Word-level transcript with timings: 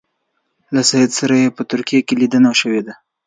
له 0.73 0.81
سید 0.89 1.11
سره 1.19 1.33
یې 1.41 1.49
په 1.57 1.63
ترکیه 1.71 2.01
کې 2.07 2.13
لیدنه 2.21 2.51
شوې 2.61 2.81
ده. 2.87 2.93